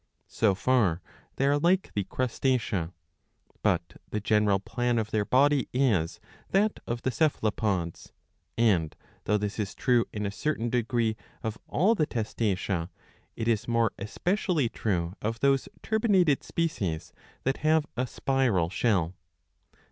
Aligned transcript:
So 0.25 0.55
far 0.55 0.99
they 1.35 1.45
are 1.45 1.59
like 1.59 1.91
the 1.93 2.03
Crustacea. 2.05 2.91
But 3.61 3.97
the 4.09 4.19
general 4.19 4.59
plan 4.59 4.97
of 4.97 5.11
their 5.11 5.25
body 5.25 5.69
is 5.73 6.19
that 6.49 6.79
of 6.87 7.03
the 7.03 7.11
Cephalopods; 7.11 8.11
and, 8.57 8.95
though 9.25 9.37
this 9.37 9.59
is 9.59 9.75
true 9.75 10.05
in 10.11 10.25
a 10.25 10.31
certain 10.31 10.71
degree 10.71 11.17
of 11.43 11.59
all 11.67 11.93
the 11.93 12.07
Testacea, 12.07 12.89
it 13.35 13.47
is 13.47 13.67
more 13.67 13.91
especially 13.99 14.69
true 14.69 15.13
of 15.21 15.39
those 15.39 15.69
turbinated 15.83 16.41
species, 16.41 17.13
that 17.43 17.57
have 17.57 17.85
a 17.95 18.07
spiral 18.07 18.71
shell. 18.71 19.13